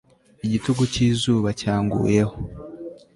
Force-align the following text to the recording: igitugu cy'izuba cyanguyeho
igitugu 0.45 0.81
cy'izuba 0.93 1.49
cyanguyeho 1.59 2.33